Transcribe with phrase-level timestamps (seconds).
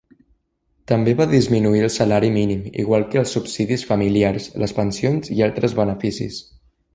[0.91, 5.77] També va disminuir el salari mínim, igual que els subsidis familiars, les pensions i altres
[5.83, 6.43] beneficis.